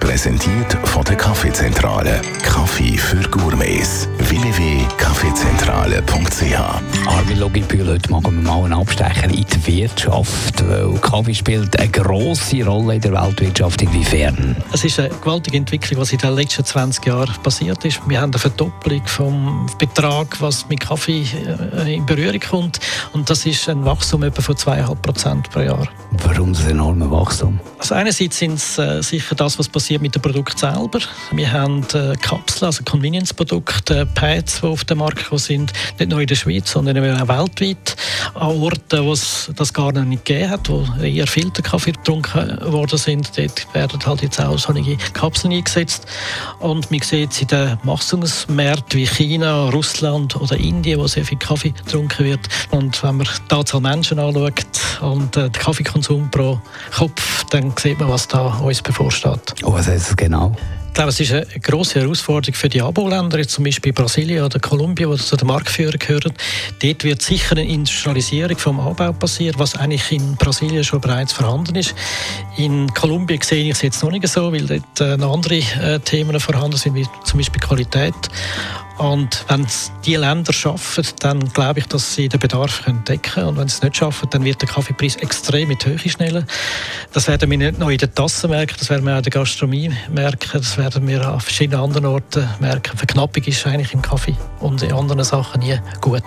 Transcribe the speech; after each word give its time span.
Präsentiert 0.00 0.72
von 0.84 1.04
der 1.04 1.16
Kaffeezentrale. 1.16 2.20
Kaffee 2.42 2.96
für 2.96 3.20
Gourmets. 3.28 4.08
www.kaffeezentrale.ch 4.18 7.06
Armin 7.06 7.38
Logibühl, 7.38 7.86
heute 7.86 8.10
machen 8.10 8.42
wir 8.42 8.50
mal 8.50 8.64
einen 8.64 8.72
Abstecher 8.72 9.24
in 9.24 9.44
die 9.44 9.66
Wirtschaft, 9.66 10.66
weil 10.66 10.94
Kaffee 11.00 11.34
spielt 11.34 11.78
eine 11.78 11.90
grosse 11.90 12.64
Rolle 12.64 12.94
in 12.94 13.02
der 13.02 13.12
Weltwirtschaft. 13.12 13.82
Inwiefern? 13.82 14.56
Es 14.72 14.84
ist 14.84 14.98
eine 14.98 15.10
gewaltige 15.10 15.58
Entwicklung, 15.58 16.00
was 16.00 16.12
in 16.12 16.18
den 16.18 16.34
letzten 16.34 16.64
20 16.64 17.06
Jahren 17.06 17.34
passiert 17.42 17.84
ist. 17.84 18.00
Wir 18.08 18.20
haben 18.20 18.32
eine 18.32 18.38
Verdoppelung 18.38 19.06
vom 19.06 19.66
Betrag, 19.78 20.40
was 20.40 20.66
mit 20.68 20.80
Kaffee 20.80 21.24
äh, 21.76 21.94
in 21.94 22.06
Berührung 22.06 22.40
kommt. 22.40 22.80
Und 23.12 23.28
das 23.28 23.44
ist 23.44 23.68
ein 23.68 23.84
Wachstum 23.84 24.22
etwa 24.22 24.40
von 24.40 24.56
2,5 24.56 24.94
Prozent 24.96 25.50
pro 25.50 25.60
Jahr. 25.60 25.86
Warum 26.24 26.52
das 26.52 26.66
enorme 26.66 27.10
Wachstum? 27.10 27.60
Also 27.78 27.94
einerseits 27.94 28.38
sind 28.38 28.54
es 28.54 28.78
äh, 28.78 29.02
sicher 29.02 29.34
das, 29.34 29.58
was 29.58 29.68
passiert 29.68 29.89
mit 29.98 30.14
dem 30.14 30.22
Produkt 30.22 30.58
selber. 30.58 31.00
Wir 31.32 31.52
haben 31.52 31.82
äh, 31.94 32.14
Kapseln, 32.16 32.66
also 32.66 32.84
Convenience-Produkte, 32.84 34.06
Pads, 34.14 34.60
die 34.60 34.66
auf 34.66 34.84
den 34.84 34.98
Markt 34.98 35.18
gekommen 35.18 35.38
sind, 35.38 35.72
nicht 35.98 36.10
nur 36.10 36.20
in 36.20 36.26
der 36.26 36.34
Schweiz, 36.34 36.70
sondern 36.70 36.98
auch 36.98 37.28
weltweit, 37.28 37.96
an 38.34 38.60
Orten, 38.60 39.04
wo 39.04 39.12
es 39.12 39.50
das 39.56 39.72
gar 39.72 39.92
nicht 39.92 40.24
gegeben 40.24 40.50
hat, 40.50 40.68
wo 40.68 40.86
eher 41.02 41.26
Filterkaffee 41.26 41.92
getrunken 41.92 42.58
worden 42.72 42.98
sind. 42.98 43.36
Dort 43.36 43.74
werden 43.74 44.00
halt 44.04 44.22
jetzt 44.22 44.40
auch 44.40 44.58
solche 44.58 44.96
Kapseln 45.12 45.52
eingesetzt. 45.52 46.06
Und 46.60 46.90
man 46.90 47.00
sieht 47.00 47.32
es 47.32 47.42
in 47.42 47.48
den 47.48 47.78
Wachstumsmärkten 47.82 49.00
wie 49.00 49.06
China, 49.06 49.70
Russland 49.70 50.36
oder 50.36 50.56
Indien, 50.56 51.00
wo 51.00 51.06
sehr 51.06 51.24
viel 51.24 51.38
Kaffee 51.38 51.70
getrunken 51.70 52.26
wird. 52.26 52.48
Und 52.70 53.02
wenn 53.02 53.16
man 53.16 53.26
die 53.50 53.54
Anzahl 53.54 53.80
Menschen 53.80 54.18
anschaut 54.18 54.66
und 55.00 55.36
äh, 55.36 55.50
den 55.50 55.52
Kaffeekonsum 55.52 56.30
pro 56.30 56.60
Kopf, 56.96 57.39
dann 57.50 57.72
sieht 57.78 57.98
man, 57.98 58.08
was 58.08 58.28
da 58.28 58.58
uns 58.58 58.82
bevorsteht. 58.82 59.54
Oh, 59.62 59.72
was 59.72 59.88
heißt 59.88 60.10
das 60.10 60.16
genau? 60.16 60.56
Ich 60.90 60.94
glaube, 60.94 61.10
es 61.10 61.20
ist 61.20 61.32
eine 61.32 61.46
grosse 61.62 62.00
Herausforderung 62.00 62.54
für 62.54 62.68
die 62.68 62.82
Abo-Länder, 62.82 63.38
jetzt 63.38 63.52
zum 63.52 63.62
Beispiel 63.62 63.92
Brasilien 63.92 64.44
oder 64.44 64.58
Kolumbien, 64.58 65.10
die 65.12 65.18
zu 65.18 65.36
den 65.36 65.46
Marktführern 65.46 65.98
gehören. 65.98 66.32
Dort 66.82 67.04
wird 67.04 67.22
sicher 67.22 67.52
eine 67.52 67.64
Industrialisierung 67.64 68.58
vom 68.58 68.80
Anbau 68.80 69.12
passieren, 69.12 69.58
was 69.58 69.76
eigentlich 69.76 70.10
in 70.10 70.34
Brasilien 70.34 70.82
schon 70.82 71.00
bereits 71.00 71.32
vorhanden 71.32 71.76
ist. 71.76 71.94
In 72.56 72.92
Kolumbien 72.92 73.40
sehe 73.40 73.62
ich 73.64 73.70
es 73.70 73.82
jetzt 73.82 74.02
noch 74.02 74.10
nicht 74.10 74.26
so, 74.26 74.52
weil 74.52 74.66
dort 74.66 75.00
äh, 75.00 75.16
noch 75.16 75.32
andere 75.32 75.58
äh, 75.58 76.00
Themen 76.00 76.38
vorhanden 76.40 76.76
sind, 76.76 76.96
wie 76.96 77.06
zum 77.24 77.38
Beispiel 77.38 77.60
Qualität. 77.60 78.14
Und 79.00 79.46
wenn 79.48 79.62
es 79.62 79.90
die 80.04 80.14
Länder 80.14 80.52
schaffen, 80.52 81.06
dann 81.20 81.40
glaube 81.54 81.78
ich, 81.78 81.86
dass 81.86 82.14
sie 82.14 82.28
den 82.28 82.38
Bedarf 82.38 82.84
können 82.84 83.02
decken 83.04 83.32
können. 83.32 83.48
Und 83.48 83.56
wenn 83.56 83.68
sie 83.68 83.76
es 83.76 83.82
nicht 83.82 83.96
schaffen, 83.96 84.28
dann 84.30 84.44
wird 84.44 84.60
der 84.60 84.68
Kaffeepreis 84.68 85.16
extrem 85.16 85.70
in 85.70 85.78
die 85.78 85.86
Höhe 85.86 85.98
schnellen. 85.98 86.46
Das 87.14 87.26
werden 87.26 87.50
wir 87.50 87.56
nicht 87.56 87.78
nur 87.78 87.90
in 87.90 87.96
den 87.96 88.14
Tassen 88.14 88.50
merken, 88.50 88.76
das 88.78 88.90
werden 88.90 89.06
wir 89.06 89.14
auch 89.14 89.18
in 89.18 89.22
der 89.22 89.32
Gastronomie 89.32 89.90
merken, 90.10 90.50
das 90.52 90.76
werden 90.76 91.08
wir 91.08 91.26
an 91.26 91.40
verschiedenen 91.40 91.82
anderen 91.82 92.04
Orten 92.04 92.46
merken. 92.60 92.94
Verknappung 92.94 93.42
ist 93.44 93.66
eigentlich 93.66 93.94
im 93.94 94.02
Kaffee 94.02 94.36
und 94.60 94.82
in 94.82 94.92
anderen 94.92 95.24
Sachen 95.24 95.60
nie 95.60 95.80
gut. 96.02 96.22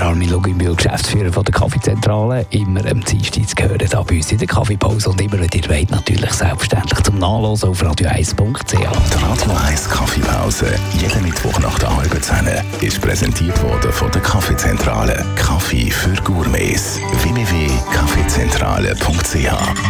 Der 0.00 0.08
Armin 0.08 0.30
Lugimühl, 0.30 0.74
Geschäftsführer 0.74 1.30
von 1.30 1.44
der 1.44 1.52
Kaffeezentrale, 1.52 2.46
immer 2.48 2.82
am 2.86 3.04
Dienstag 3.04 3.50
zu 3.50 3.56
hören, 3.62 3.86
da 3.90 4.02
bei 4.02 4.16
uns 4.16 4.32
in 4.32 4.38
der 4.38 4.48
Kaffeepause 4.48 5.10
und 5.10 5.20
immer, 5.20 5.38
wenn 5.38 5.50
ihr 5.52 5.68
wollt, 5.68 5.90
natürlich 5.90 6.32
selbstverständlich 6.32 7.02
zum 7.02 7.18
Nachlesen 7.18 7.68
auf 7.68 7.82
radio1.ch. 7.82 8.70
Die 8.70 8.76
Radio 8.76 9.52
1 9.68 9.90
Kaffeepause, 9.90 10.68
jeden 10.94 11.22
Mittwoch 11.22 11.60
nach 11.60 11.78
der 11.80 11.94
halben 11.94 12.22
Zehn, 12.22 12.48
ist 12.80 12.98
präsentiert 13.02 13.62
worden 13.62 13.92
von 13.92 14.10
der 14.10 14.22
Kaffeezentrale. 14.22 15.22
Kaffee 15.36 15.90
für 15.90 16.14
Gourmets. 16.22 16.98
www.kaffeezentrale.ch 17.22 19.89